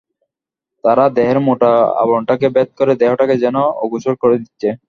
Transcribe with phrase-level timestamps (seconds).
[0.83, 4.69] তারা দেহের মোটা আবরণটাকে ভেদ করে দেহটাকে যেন অগোচর করে দিচ্ছে।